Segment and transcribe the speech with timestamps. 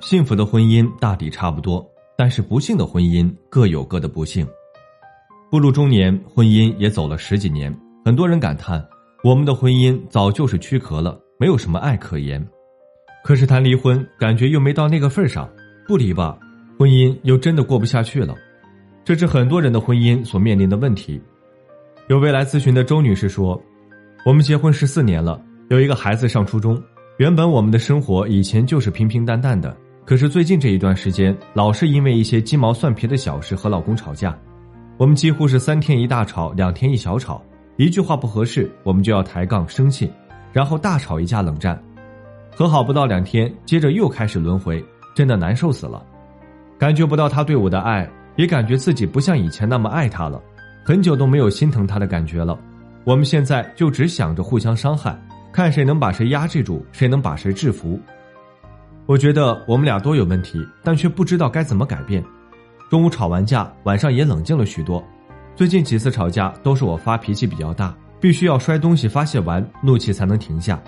[0.00, 1.86] 幸福的婚姻大抵差不多。
[2.16, 4.46] 但是不幸的婚姻各有各的不幸。
[5.50, 8.86] 步入中年，婚姻也走了十几年，很多人感叹
[9.24, 12.46] 我们的婚姻早就是躯壳了，没有什么爱可言。
[13.24, 15.48] 可是谈离婚，感觉又没到那个份上，
[15.88, 16.38] 不离吧，
[16.78, 18.34] 婚姻又真的过不下去了。
[19.02, 21.18] 这是很多人的婚姻所面临的问题。
[22.08, 23.58] 有位来咨询的周女士说
[24.26, 26.78] ：“我们结婚十四年了，有一个孩子上初中，
[27.16, 34.36] 原本我们的生活以前就是平平淡淡的。”可是最近这一段时间，老是因为一些鸡毛蒜皮的小事和老公吵架，
[34.96, 37.40] 我们几乎是三天一大吵，两天一小吵，
[37.76, 40.10] 一句话不合适，我们就要抬杠生气，
[40.52, 41.80] 然后大吵一架冷战，
[42.56, 44.84] 和好不到两天，接着又开始轮回，
[45.14, 46.04] 真的难受死了，
[46.76, 50.42] 感觉不到他对我的爱，也感觉自己不像以前那么爱他了，
[50.84, 52.58] 很久都没有心疼他的感觉了，
[53.04, 55.16] 我们现在就只想着互相伤害，
[55.52, 58.00] 看谁能把谁压制住，谁能把谁制服。
[59.10, 62.24] 我觉得我们俩都有问题，但却不知道该怎么改变。
[62.88, 65.04] 中午吵完架，晚上也冷静了许多。
[65.56, 70.80] 最近几次吵架都是我发脾气比较大，必须要摔东西发泄完，怒气才能停下。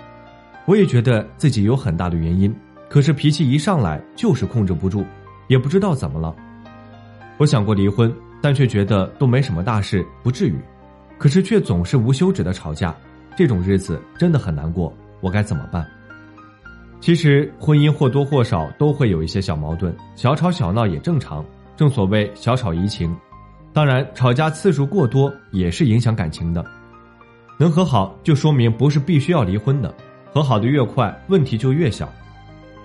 [0.63, 2.55] 我也觉得自己有很大的原因，
[2.89, 5.03] 可是脾气一上来就是控制不住，
[5.49, 6.33] 也不知道怎么了。
[7.37, 8.09] 我想过离婚，
[8.41, 10.57] 但却觉得都没什么大事，不至于。
[11.17, 12.95] 可是却总是无休止的吵架，
[13.35, 14.93] 这种日子真的很难过。
[15.19, 15.85] 我该怎么办？
[17.03, 21.43] 其实婚姻或多或少都会有一些小矛盾，小吵小闹也正常。
[21.75, 23.13] 正所谓小吵怡情，
[23.73, 26.63] 当然吵架次数过多也是影响感情的。
[27.59, 29.93] 能和好就说明不是必须要离婚的，
[30.31, 32.07] 和好的越快，问题就越小。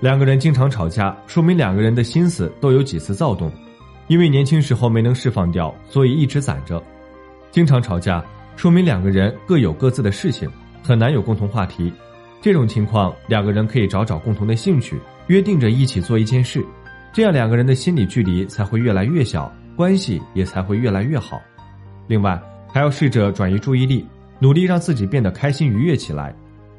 [0.00, 3.48] 两个人经常吵架，说明两个人的心思都有几次躁动，
[4.08, 6.82] 因为年轻时候没能释放掉，所以一直攒着。
[7.52, 8.24] 经常吵架，
[8.56, 10.50] 说明两个人各有各自的事情，
[10.82, 11.92] 很难有共同话题。
[12.40, 16.64] 这种情况，两个人可以找找共同的兴趣，约定着一起做一件事，
[17.12, 21.40] 这样两个人的心理距离才会越来越小，关系也才会越来越好。
[22.06, 22.40] 另外，
[22.72, 24.06] 还要试着转移注意力，
[24.38, 26.34] 努力让自己变得开心愉悦起来，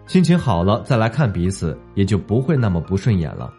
[0.08, 3.54] 心情好了再来看彼此，也就不会那么不顺眼了。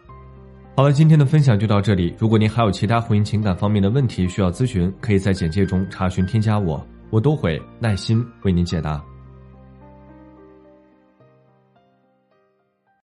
[0.76, 2.14] 好了，今天的分享就到这里。
[2.18, 9.02] 如果您还有其他婚姻情感方面的问题需要咨询，可以在简介中查询添加我，我都会耐心为您解答。